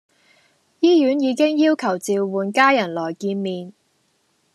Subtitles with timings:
[0.79, 3.71] 醫院已經要求召喚家人來見面